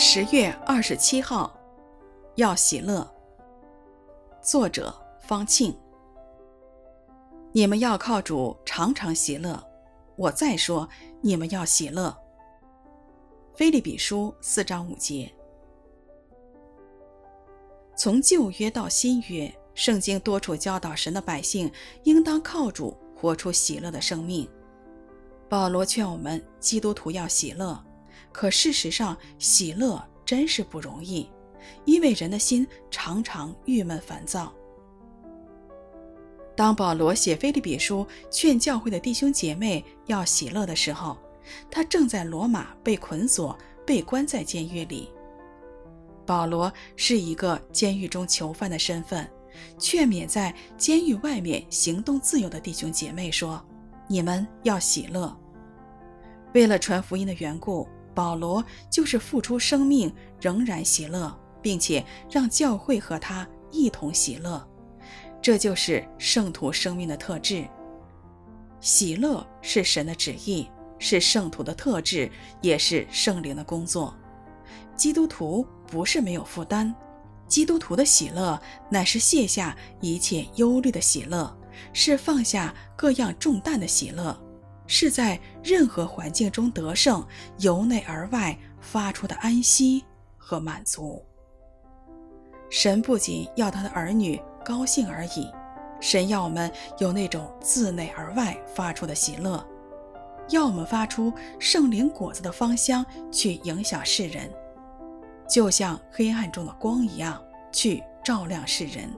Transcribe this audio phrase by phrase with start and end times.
[0.00, 1.52] 十月二十七号，
[2.36, 3.04] 要喜乐。
[4.40, 5.76] 作者方庆。
[7.50, 9.60] 你们要靠主常常喜乐。
[10.14, 10.88] 我再说，
[11.20, 12.16] 你们要喜乐。
[13.56, 15.28] 腓利比书四章五节。
[17.96, 21.68] 从旧约到新约，圣经多处教导神的百姓
[22.04, 24.48] 应当靠主活出喜乐的生命。
[25.48, 27.84] 保罗劝我们基督徒要喜乐。
[28.32, 31.30] 可事实上，喜乐真是不容易，
[31.84, 34.52] 因为人的心常常郁闷烦躁。
[36.56, 41.16] 当保罗写腓利比书劝教会的弟兄姐妹要喜乐的时候，
[41.70, 45.08] 他正在罗马被捆锁，被关在监狱里。
[46.26, 49.26] 保罗是一个监狱中囚犯的身份，
[49.78, 53.64] 劝勉在监狱外面行动自由的弟兄姐妹说
[54.08, 55.34] ：“你们要喜乐。”
[56.54, 57.88] 为了传福音的缘故。
[58.18, 64.68] 保罗就是付出生命，仍然喜乐，并且让教会和他一同喜乐。
[65.40, 67.64] 这就是圣徒生命的特质。
[68.80, 72.28] 喜乐是神的旨意，是圣徒的特质，
[72.60, 74.12] 也是圣灵的工作。
[74.96, 76.92] 基督徒不是没有负担，
[77.46, 81.56] 基督徒的喜乐乃是卸下一切忧虑的喜乐，
[81.92, 84.36] 是放下各样重担的喜乐。
[84.88, 87.24] 是在任何环境中得胜，
[87.58, 90.02] 由内而外发出的安息
[90.36, 91.24] 和满足。
[92.70, 95.48] 神不仅要他的儿女高兴而已，
[96.00, 99.64] 神要我们有那种自内而外发出的喜乐，
[100.48, 104.50] 要我们发出圣灵果子的芳香，去影响世人，
[105.48, 109.10] 就像黑暗中的光一样，去照亮世人。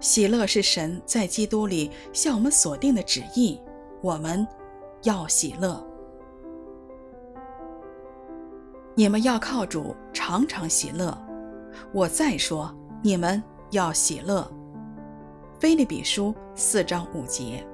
[0.00, 3.60] 喜乐是神在基督里向我们所定的旨意。
[4.02, 4.44] 我们
[5.04, 5.80] 要喜乐，
[8.96, 11.16] 你们要靠主常常喜乐。
[11.92, 13.40] 我再说，你们
[13.70, 14.50] 要喜乐。
[15.60, 17.64] 菲利比书四章五节。